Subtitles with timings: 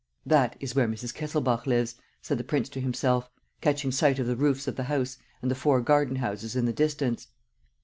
[0.25, 1.13] "That is where Mrs.
[1.13, 1.93] Kesselbach lives,"
[2.23, 3.29] said the prince to himself,
[3.61, 6.73] catching sight of the roofs of the house and the four garden houses in the
[6.73, 7.27] distance.